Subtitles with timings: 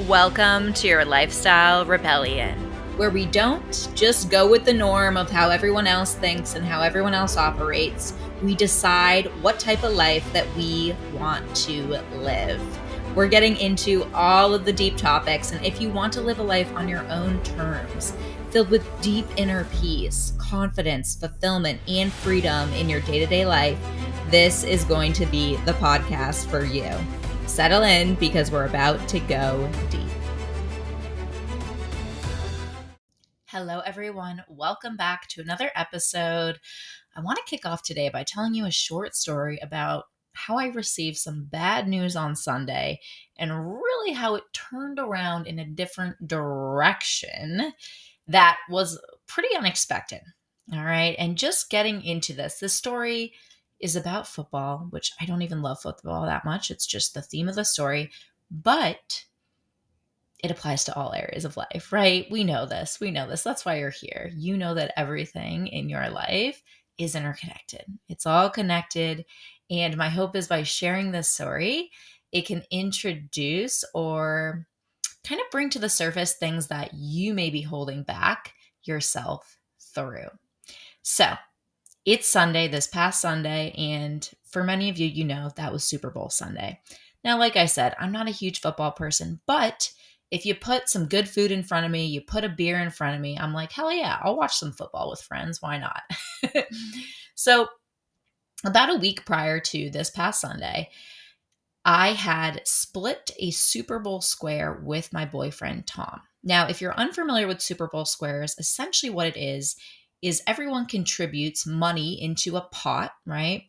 [0.00, 2.58] Welcome to your lifestyle rebellion,
[2.96, 6.82] where we don't just go with the norm of how everyone else thinks and how
[6.82, 8.12] everyone else operates.
[8.42, 11.84] We decide what type of life that we want to
[12.16, 12.60] live.
[13.14, 16.42] We're getting into all of the deep topics, and if you want to live a
[16.42, 18.14] life on your own terms,
[18.50, 23.78] filled with deep inner peace, confidence, fulfillment, and freedom in your day to day life,
[24.28, 26.90] this is going to be the podcast for you
[27.54, 30.00] settle in because we're about to go deep.
[33.46, 34.42] Hello, everyone.
[34.48, 36.58] Welcome back to another episode.
[37.14, 40.66] I want to kick off today by telling you a short story about how I
[40.66, 42.98] received some bad news on Sunday
[43.38, 47.72] and really how it turned around in a different direction
[48.26, 50.22] that was pretty unexpected.
[50.72, 51.14] All right.
[51.20, 53.32] And just getting into this, this story
[53.84, 56.70] is about football, which I don't even love football that much.
[56.70, 58.10] It's just the theme of the story,
[58.50, 59.22] but
[60.42, 62.26] it applies to all areas of life, right?
[62.30, 62.98] We know this.
[62.98, 63.42] We know this.
[63.42, 64.30] That's why you're here.
[64.34, 66.62] You know that everything in your life
[66.96, 69.26] is interconnected, it's all connected.
[69.70, 71.90] And my hope is by sharing this story,
[72.32, 74.66] it can introduce or
[75.24, 79.58] kind of bring to the surface things that you may be holding back yourself
[79.94, 80.28] through.
[81.02, 81.34] So,
[82.04, 86.10] it's Sunday, this past Sunday, and for many of you, you know that was Super
[86.10, 86.80] Bowl Sunday.
[87.24, 89.90] Now, like I said, I'm not a huge football person, but
[90.30, 92.90] if you put some good food in front of me, you put a beer in
[92.90, 95.62] front of me, I'm like, hell yeah, I'll watch some football with friends.
[95.62, 96.02] Why not?
[97.34, 97.68] so,
[98.64, 100.90] about a week prior to this past Sunday,
[101.84, 106.20] I had split a Super Bowl square with my boyfriend, Tom.
[106.42, 109.76] Now, if you're unfamiliar with Super Bowl squares, essentially what it is
[110.22, 113.64] is everyone contributes money into a pot, right?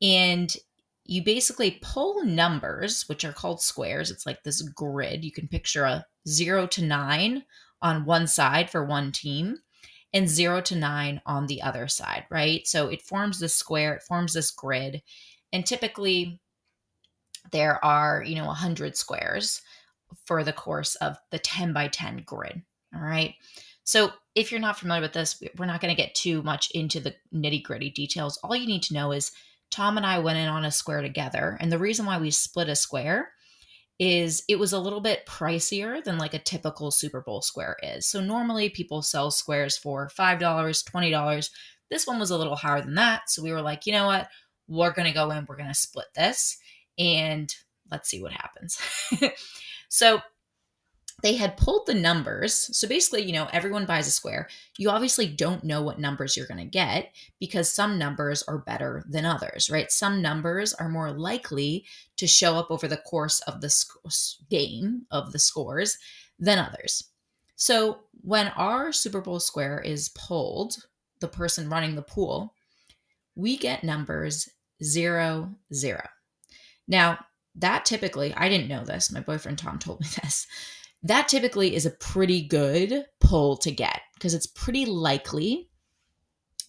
[0.00, 0.54] And
[1.04, 4.10] you basically pull numbers, which are called squares.
[4.10, 5.24] It's like this grid.
[5.24, 7.44] You can picture a zero to nine
[7.80, 9.58] on one side for one team
[10.12, 12.66] and zero to nine on the other side, right?
[12.66, 15.02] So it forms this square, it forms this grid.
[15.52, 16.40] And typically,
[17.52, 19.62] there are, you know, 100 squares
[20.26, 22.62] for the course of the 10 by 10 grid.
[22.94, 23.34] All right.
[23.84, 27.00] So, if you're not familiar with this, we're not going to get too much into
[27.00, 28.38] the nitty gritty details.
[28.44, 29.32] All you need to know is
[29.72, 31.58] Tom and I went in on a square together.
[31.60, 33.32] And the reason why we split a square
[33.98, 38.06] is it was a little bit pricier than like a typical Super Bowl square is.
[38.06, 41.50] So, normally people sell squares for $5, $20.
[41.90, 43.28] This one was a little higher than that.
[43.28, 44.28] So, we were like, you know what?
[44.68, 46.58] We're going to go in, we're going to split this,
[46.96, 47.52] and
[47.90, 48.78] let's see what happens.
[49.88, 50.20] so,
[51.22, 52.76] they had pulled the numbers.
[52.76, 54.48] So basically, you know, everyone buys a square.
[54.76, 59.04] You obviously don't know what numbers you're going to get because some numbers are better
[59.08, 59.90] than others, right?
[59.90, 61.84] Some numbers are more likely
[62.18, 63.74] to show up over the course of the
[64.48, 65.98] game of the scores
[66.38, 67.04] than others.
[67.56, 70.76] So when our Super Bowl square is pulled,
[71.20, 72.54] the person running the pool,
[73.34, 74.48] we get numbers
[74.82, 76.08] zero, zero.
[76.86, 77.18] Now,
[77.56, 79.10] that typically, I didn't know this.
[79.10, 80.46] My boyfriend Tom told me this
[81.02, 85.68] that typically is a pretty good pull to get because it's pretty likely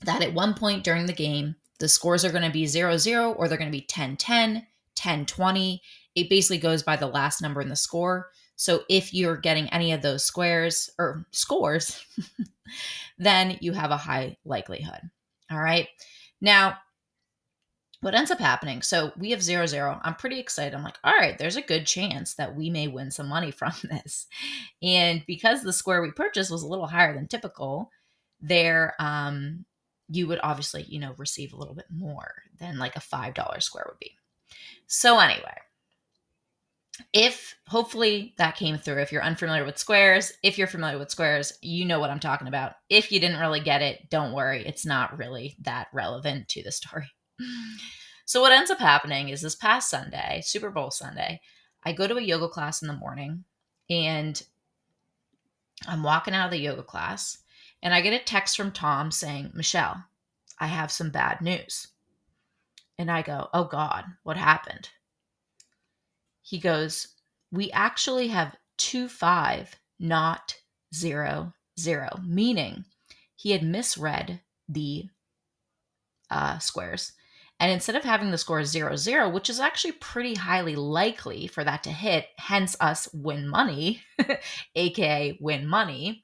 [0.02, 3.34] that at one point during the game, the scores are going to be 0 0
[3.34, 5.82] or they're going to be 10 10, 10 20.
[6.16, 8.30] It basically goes by the last number in the score.
[8.56, 12.06] So if you're getting any of those squares or scores,
[13.18, 15.00] then you have a high likelihood.
[15.50, 15.88] All right.
[16.42, 16.78] Now,
[18.02, 20.00] what ends up happening so we have zero zero.
[20.04, 20.74] I'm pretty excited.
[20.74, 23.74] I'm like all right there's a good chance that we may win some money from
[23.84, 24.28] this.
[24.82, 27.92] And because the square we purchased was a little higher than typical
[28.42, 29.66] there um
[30.08, 33.60] you would obviously you know receive a little bit more than like a five dollar
[33.60, 34.12] square would be.
[34.88, 35.58] So anyway
[37.14, 39.02] if hopefully that came through.
[39.02, 42.48] If you're unfamiliar with squares if you're familiar with squares you know what i'm talking
[42.48, 42.74] about.
[42.90, 44.66] If you didn't really get it don't worry.
[44.66, 47.10] It's not really that relevant to the story
[48.26, 51.42] so what ends up happening is this past Sunday, Super Bowl Sunday,
[51.84, 53.44] I go to a yoga class in the morning
[53.90, 54.42] and
[55.88, 57.40] I'm walking out of the yoga class
[57.82, 60.04] and I get a text from Tom saying, Michelle,
[60.60, 61.88] I have some bad news.
[62.98, 64.90] And I go, Oh God, what happened?
[66.42, 67.16] He goes,
[67.52, 70.56] We actually have two five, not
[70.94, 72.84] zero zero, meaning
[73.36, 75.06] he had misread the
[76.30, 77.14] uh, squares.
[77.60, 81.64] And instead of having the score 0 0, which is actually pretty highly likely for
[81.64, 84.02] that to hit, hence us win money,
[84.76, 86.24] aka win money,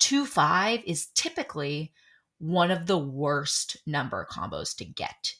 [0.00, 1.92] 2 5 is typically
[2.38, 5.34] one of the worst number combos to get.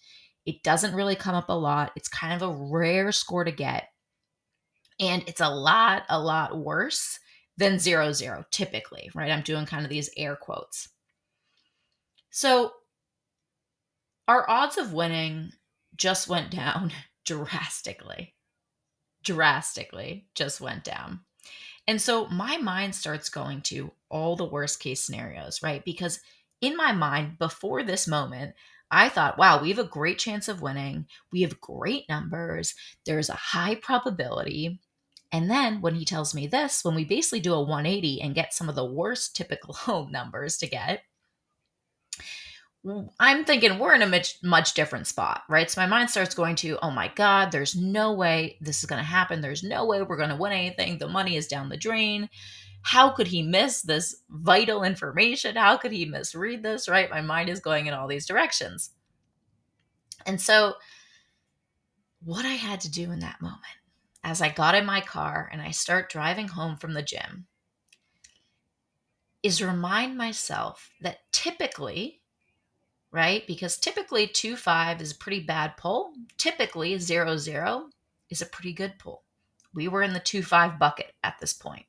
[0.46, 1.92] It doesn't really come up a lot.
[1.94, 3.88] It's kind of a rare score to get.
[4.98, 7.19] And it's a lot, a lot worse
[7.58, 9.31] than zero zero typically, right?
[9.31, 10.88] I'm doing kind of these air quotes.
[12.31, 12.72] So
[14.28, 15.52] our odds of winning
[15.96, 16.92] just went down
[17.25, 18.34] drastically.
[19.25, 21.20] Drastically just went down.
[21.88, 25.82] And so my mind starts going to all the worst case scenarios, right?
[25.84, 26.20] Because
[26.60, 28.54] in my mind, before this moment,
[28.90, 31.06] I thought, wow, we have a great chance of winning.
[31.32, 32.74] We have great numbers.
[33.06, 34.81] There's a high probability.
[35.32, 38.54] And then when he tells me this, when we basically do a 180 and get
[38.54, 41.02] some of the worst typical home numbers to get,
[43.19, 45.70] I'm thinking we're in a much, much different spot, right?
[45.70, 49.00] So my mind starts going to, oh my God, there's no way this is going
[49.00, 49.40] to happen.
[49.40, 50.98] There's no way we're going to win anything.
[50.98, 52.28] The money is down the drain.
[52.82, 55.56] How could he miss this vital information?
[55.56, 57.10] How could he misread this, right?
[57.10, 58.90] My mind is going in all these directions.
[60.24, 60.74] And so,
[62.22, 63.62] what I had to do in that moment
[64.24, 67.46] as I got in my car and I start driving home from the gym
[69.42, 72.18] is remind myself that typically,
[73.10, 73.46] right?
[73.46, 76.12] Because typically 2 5 is a pretty bad pull.
[76.37, 77.90] Typically 0 0
[78.31, 79.22] is a pretty good pull.
[79.75, 81.87] We were in the 2 5 bucket at this point.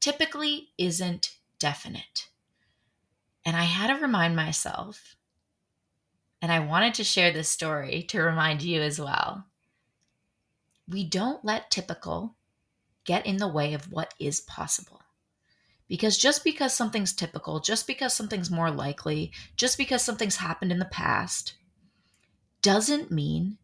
[0.00, 2.28] Typically isn't definite.
[3.44, 5.16] And I had to remind myself,
[6.40, 9.46] and I wanted to share this story to remind you as well
[10.88, 12.34] we don't let typical
[13.04, 15.00] get in the way of what is possible.
[15.92, 20.78] Because just because something's typical, just because something's more likely, just because something's happened in
[20.78, 21.52] the past,
[22.62, 23.58] doesn't mean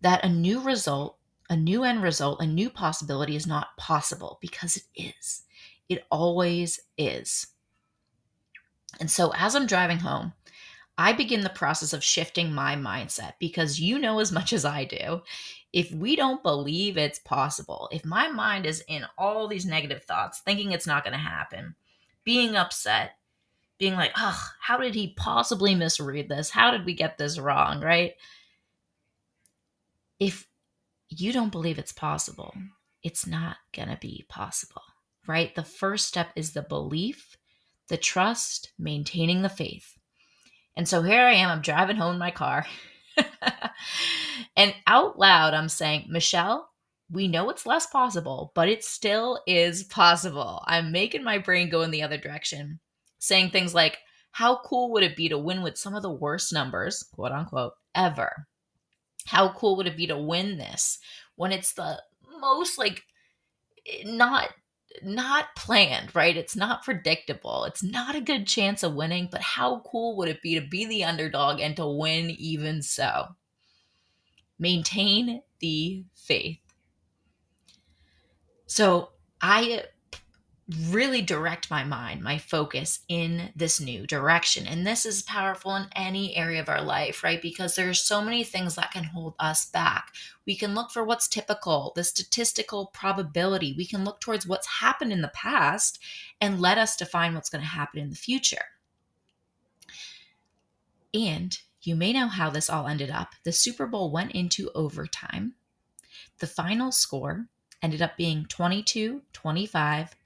[0.00, 1.18] that a new result,
[1.50, 5.42] a new end result, a new possibility is not possible because it is.
[5.88, 7.48] It always is.
[9.00, 10.32] And so as I'm driving home,
[10.96, 14.84] I begin the process of shifting my mindset because you know as much as I
[14.84, 15.22] do
[15.74, 20.38] if we don't believe it's possible, if my mind is in all these negative thoughts,
[20.38, 21.74] thinking it's not going to happen,
[22.22, 23.16] being upset,
[23.76, 26.48] being like, oh, how did he possibly misread this?
[26.48, 27.80] How did we get this wrong?
[27.80, 28.12] Right?
[30.20, 30.46] If
[31.08, 32.54] you don't believe it's possible,
[33.02, 34.82] it's not going to be possible.
[35.26, 35.56] Right?
[35.56, 37.36] The first step is the belief,
[37.88, 39.98] the trust, maintaining the faith.
[40.76, 42.64] And so here I am, I'm driving home in my car.
[44.56, 46.70] and out loud, I'm saying, Michelle,
[47.10, 50.62] we know it's less possible, but it still is possible.
[50.66, 52.80] I'm making my brain go in the other direction,
[53.18, 53.98] saying things like,
[54.32, 57.74] how cool would it be to win with some of the worst numbers, quote unquote,
[57.94, 58.48] ever?
[59.26, 60.98] How cool would it be to win this
[61.36, 62.02] when it's the
[62.40, 63.04] most like
[63.86, 64.48] eh, not
[65.02, 66.36] not planned, right?
[66.36, 67.64] It's not predictable.
[67.64, 70.86] It's not a good chance of winning, but how cool would it be to be
[70.86, 73.28] the underdog and to win even so?
[74.58, 76.60] Maintain the faith.
[78.66, 79.10] So
[79.40, 79.84] I
[80.88, 84.66] really direct my mind, my focus in this new direction.
[84.66, 87.40] And this is powerful in any area of our life, right?
[87.40, 90.12] Because there's so many things that can hold us back.
[90.46, 93.74] We can look for what's typical, the statistical probability.
[93.76, 95.98] We can look towards what's happened in the past
[96.40, 98.64] and let us define what's going to happen in the future.
[101.12, 103.34] And you may know how this all ended up.
[103.44, 105.54] The Super Bowl went into overtime.
[106.38, 107.46] The final score
[107.82, 110.16] ended up being 22 25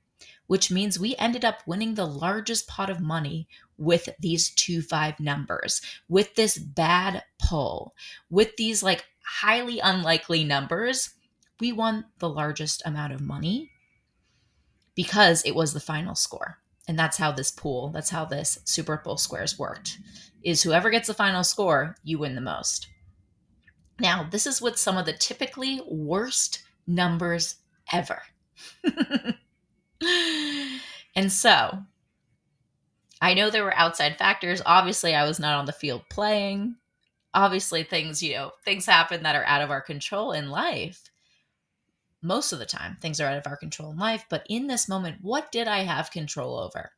[0.48, 3.46] which means we ended up winning the largest pot of money
[3.76, 7.94] with these two five numbers, with this bad pull,
[8.28, 11.14] with these like highly unlikely numbers.
[11.60, 13.70] We won the largest amount of money
[14.94, 16.58] because it was the final score.
[16.88, 19.98] And that's how this pool, that's how this Super Bowl squares worked.
[20.42, 22.88] Is whoever gets the final score, you win the most.
[24.00, 27.56] Now, this is with some of the typically worst numbers
[27.92, 28.22] ever.
[31.14, 31.82] and so
[33.20, 34.62] I know there were outside factors.
[34.64, 36.76] Obviously, I was not on the field playing.
[37.34, 41.10] Obviously, things, you know, things happen that are out of our control in life.
[42.22, 44.24] Most of the time, things are out of our control in life.
[44.28, 46.92] But in this moment, what did I have control over?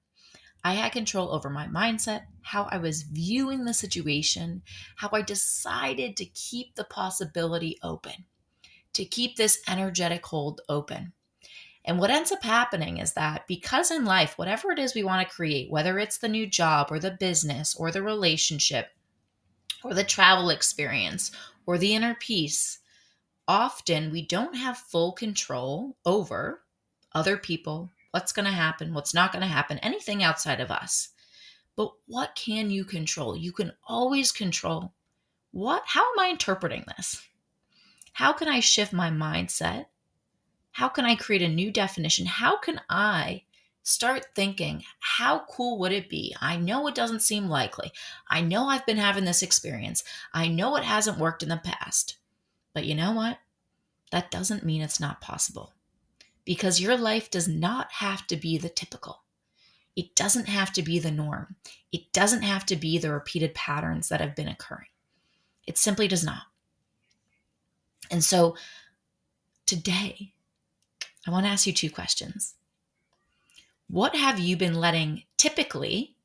[0.63, 4.63] I had control over my mindset, how I was viewing the situation,
[4.97, 8.27] how I decided to keep the possibility open,
[8.93, 11.15] to keep this energetic hold open.
[11.85, 15.27] And what ends up happening is that because in life, whatever it is we want
[15.27, 18.89] to create, whether it's the new job or the business or the relationship
[19.83, 21.31] or the travel experience
[21.65, 22.81] or the inner peace,
[23.49, 26.63] often we don't have full control over
[27.13, 31.09] other people, what's going to happen, what's not going to happen, anything outside of us.
[31.77, 33.37] But what can you control?
[33.37, 34.93] You can always control
[35.53, 37.27] what how am I interpreting this?
[38.13, 39.87] How can I shift my mindset
[40.73, 42.27] How can I create a new definition?
[42.27, 43.43] How can I
[43.83, 46.35] start thinking, how cool would it be?
[46.41, 47.93] I know it doesn't seem likely.
[48.29, 50.05] I know I've been having this experience.
[50.33, 52.17] I know it hasn't worked in the past.
[52.73, 53.39] But you know what?
[54.13, 55.73] That doesn't mean it's not possible.
[56.45, 59.23] Because your life does not have to be the typical.
[59.97, 61.57] It doesn't have to be the norm.
[61.93, 64.87] It doesn't have to be the repeated patterns that have been occurring.
[65.67, 66.43] It simply does not.
[68.11, 68.57] And so
[69.67, 70.33] today,
[71.27, 72.55] I want to ask you two questions.
[73.89, 76.17] What have you been letting typically,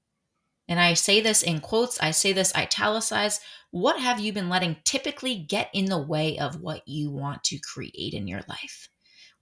[0.67, 4.77] and I say this in quotes, I say this italicized, what have you been letting
[4.83, 8.89] typically get in the way of what you want to create in your life?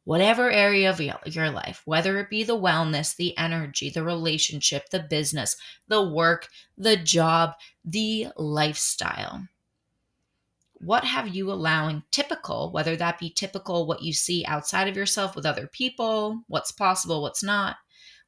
[0.06, 5.00] Whatever area of your life, whether it be the wellness, the energy, the relationship, the
[5.00, 5.56] business,
[5.88, 7.54] the work, the job,
[7.86, 9.48] the lifestyle
[10.86, 15.36] what have you allowing typical, whether that be typical what you see outside of yourself
[15.36, 17.78] with other people, what's possible, what's not,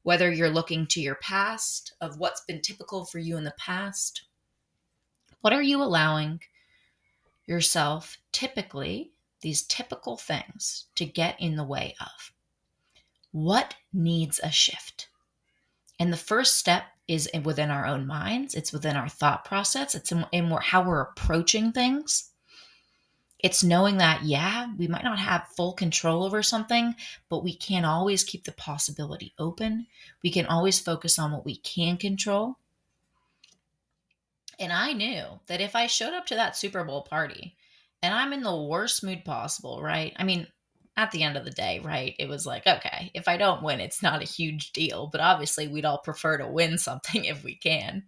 [0.04, 4.24] whether you're looking to your past of what's been typical for you in the past.
[5.42, 6.42] What are you allowing
[7.46, 12.32] yourself typically, these typical things, to get in the way of?
[13.32, 15.10] What needs a shift?
[16.00, 20.12] And the first step is within our own minds, it's within our thought process, it's
[20.12, 22.32] in, in how we're approaching things.
[23.46, 26.96] It's knowing that, yeah, we might not have full control over something,
[27.30, 29.86] but we can always keep the possibility open.
[30.24, 32.56] We can always focus on what we can control.
[34.60, 37.56] And I knew that if I showed up to that Super Bowl party
[38.02, 40.12] and I'm in the worst mood possible, right?
[40.16, 40.48] I mean,
[40.98, 42.16] at the end of the day, right?
[42.18, 45.68] It was like, okay, if I don't win, it's not a huge deal, but obviously
[45.68, 48.06] we'd all prefer to win something if we can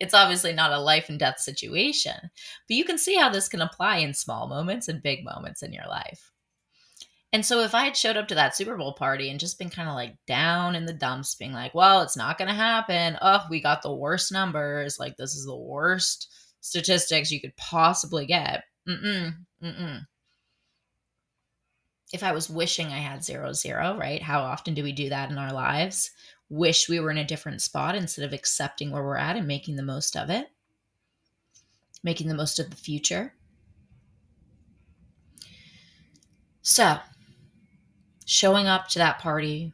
[0.00, 3.60] it's obviously not a life and death situation, but you can see how this can
[3.60, 6.30] apply in small moments and big moments in your life.
[7.32, 9.68] And so if I had showed up to that Super Bowl party and just been
[9.68, 13.18] kind of like down in the dumps, being like, well, it's not going to happen.
[13.20, 15.00] Oh, we got the worst numbers.
[15.00, 18.62] Like, this is the worst statistics you could possibly get.
[18.88, 20.06] Mm-mm, mm-mm.
[22.12, 24.22] If I was wishing I had zero, zero, right?
[24.22, 26.12] How often do we do that in our lives?
[26.48, 29.76] Wish we were in a different spot instead of accepting where we're at and making
[29.76, 30.48] the most of it,
[32.02, 33.34] making the most of the future.
[36.62, 36.98] So,
[38.24, 39.72] showing up to that party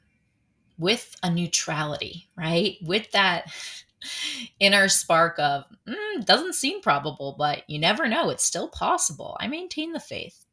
[0.78, 2.78] with a neutrality, right?
[2.82, 3.52] With that
[4.60, 8.30] inner spark of, mm, doesn't seem probable, but you never know.
[8.30, 9.36] It's still possible.
[9.38, 10.44] I maintain the faith.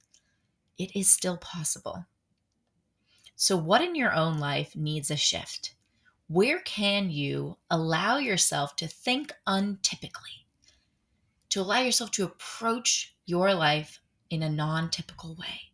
[0.77, 2.05] It is still possible.
[3.35, 5.73] So, what in your own life needs a shift?
[6.27, 10.43] Where can you allow yourself to think untypically?
[11.49, 15.71] To allow yourself to approach your life in a non typical way,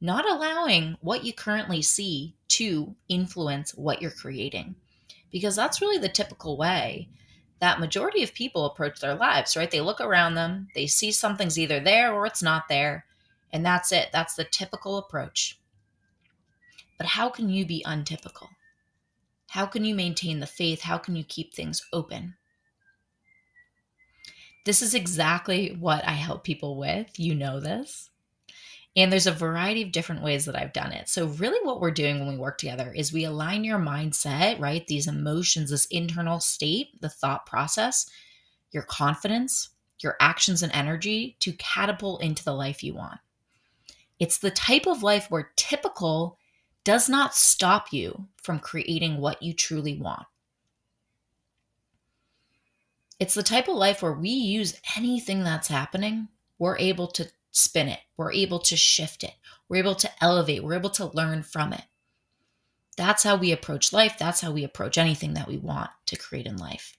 [0.00, 4.76] not allowing what you currently see to influence what you're creating.
[5.32, 7.08] Because that's really the typical way
[7.58, 9.70] that majority of people approach their lives, right?
[9.70, 13.06] They look around them, they see something's either there or it's not there,
[13.52, 14.10] and that's it.
[14.12, 15.58] That's the typical approach.
[16.98, 18.50] But how can you be untypical?
[19.48, 20.82] How can you maintain the faith?
[20.82, 22.34] How can you keep things open?
[24.64, 27.18] This is exactly what I help people with.
[27.18, 28.10] You know this.
[28.96, 31.08] And there's a variety of different ways that I've done it.
[31.08, 34.86] So, really, what we're doing when we work together is we align your mindset, right?
[34.86, 38.08] These emotions, this internal state, the thought process,
[38.72, 39.68] your confidence,
[40.00, 43.20] your actions and energy to catapult into the life you want.
[44.18, 46.38] It's the type of life where typical
[46.86, 50.22] does not stop you from creating what you truly want.
[53.18, 56.28] It's the type of life where we use anything that's happening,
[56.60, 59.34] we're able to spin it, we're able to shift it,
[59.68, 61.82] we're able to elevate, we're able to learn from it.
[62.96, 64.16] That's how we approach life.
[64.16, 66.96] That's how we approach anything that we want to create in life.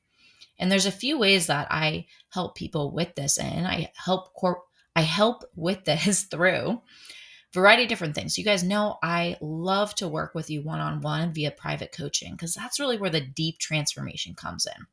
[0.60, 4.66] And there's a few ways that I help people with this, and I help corp
[4.98, 6.82] I help with this through
[7.58, 8.38] variety of different things.
[8.38, 12.34] You guys know I love to work with you one on one via private coaching
[12.34, 14.86] because that's really where the deep transformation comes in.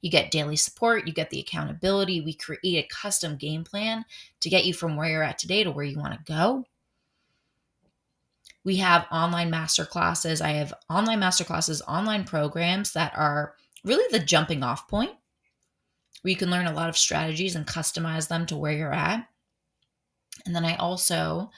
[0.00, 2.20] You get daily support, you get the accountability.
[2.20, 4.04] We create a custom game plan
[4.38, 6.64] to get you from where you're at today to where you want to go.
[8.62, 10.40] We have online master classes.
[10.40, 15.10] I have online master classes, online programs that are really the jumping off point
[16.20, 19.26] where you can learn a lot of strategies and customize them to where you're at.
[20.44, 21.50] And then I also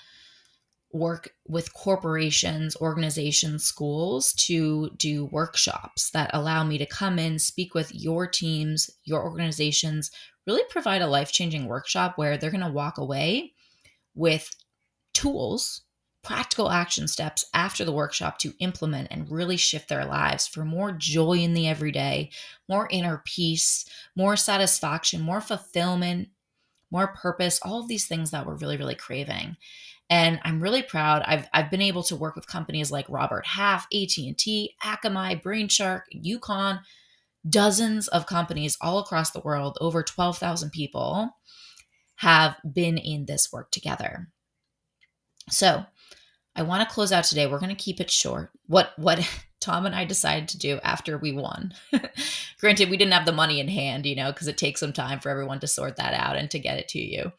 [0.92, 7.74] work with corporations, organizations, schools to do workshops that allow me to come in, speak
[7.74, 10.10] with your teams, your organizations,
[10.46, 13.52] really provide a life changing workshop where they're going to walk away
[14.14, 14.50] with
[15.14, 15.82] tools
[16.24, 20.90] practical action steps after the workshop to implement and really shift their lives for more
[20.90, 22.30] joy in the everyday,
[22.68, 23.84] more inner peace,
[24.16, 26.28] more satisfaction, more fulfillment,
[26.90, 29.56] more purpose, all of these things that we're really, really craving.
[30.10, 31.22] And I'm really proud.
[31.26, 36.80] I've, I've been able to work with companies like Robert Half, AT&T, Akamai, Brainshark, UConn,
[37.48, 41.30] dozens of companies all across the world, over 12,000 people
[42.16, 44.28] have been in this work together.
[45.50, 45.84] So,
[46.56, 47.46] I want to close out today.
[47.46, 48.50] We're going to keep it short.
[48.66, 49.18] What what
[49.64, 51.72] Tom and I decided to do after we won.
[52.60, 55.20] Granted, we didn't have the money in hand, you know, because it takes some time
[55.20, 57.32] for everyone to sort that out and to get it to you.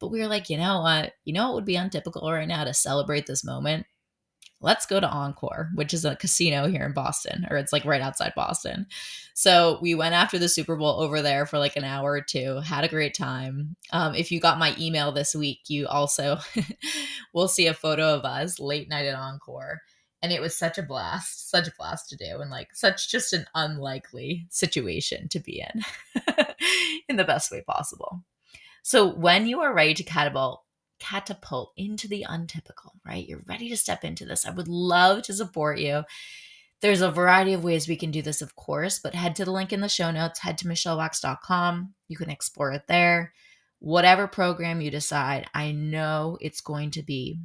[0.00, 1.12] But we were like, you know what?
[1.24, 3.86] You know what would be untypical right now to celebrate this moment?
[4.60, 8.02] let's go to Encore, which is a casino here in Boston, or it's like right
[8.02, 8.86] outside Boston.
[9.34, 12.60] So we went after the Super Bowl over there for like an hour or two,
[12.60, 13.76] had a great time.
[13.92, 16.38] Um, if you got my email this week, you also
[17.34, 19.80] will see a photo of us late night at Encore.
[20.22, 23.32] And it was such a blast, such a blast to do, and like such just
[23.32, 25.82] an unlikely situation to be in,
[27.08, 28.22] in the best way possible.
[28.82, 30.62] So when you are ready to catapult
[31.00, 33.26] catapult into the untypical, right?
[33.26, 34.46] You're ready to step into this.
[34.46, 36.04] I would love to support you.
[36.80, 39.50] There's a variety of ways we can do this, of course, but head to the
[39.50, 41.94] link in the show notes, head to michellewax.com.
[42.08, 43.32] You can explore it there.
[43.80, 47.40] Whatever program you decide, I know it's going to be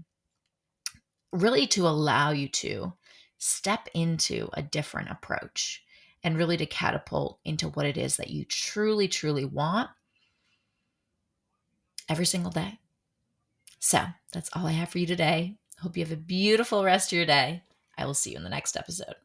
[1.41, 2.93] really to allow you to
[3.37, 5.83] step into a different approach
[6.23, 9.89] and really to catapult into what it is that you truly, truly want
[12.09, 12.79] every single day.
[13.79, 15.57] So that's all I have for you today.
[15.79, 17.63] Hope you have a beautiful rest of your day.
[17.97, 19.15] I will see you in the next episode.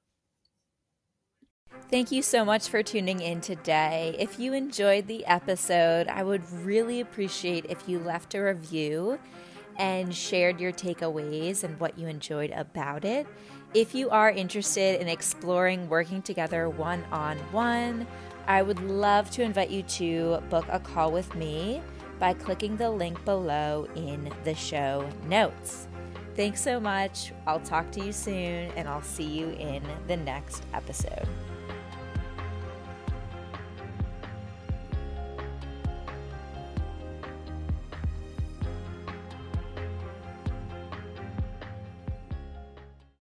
[1.90, 4.14] Thank you so much for tuning in today.
[4.18, 9.18] If you enjoyed the episode, I would really appreciate if you left a review
[9.80, 13.26] and shared your takeaways and what you enjoyed about it.
[13.72, 18.06] If you are interested in exploring working together one on one,
[18.46, 21.80] I would love to invite you to book a call with me
[22.18, 25.88] by clicking the link below in the show notes.
[26.36, 27.32] Thanks so much.
[27.46, 31.26] I'll talk to you soon, and I'll see you in the next episode.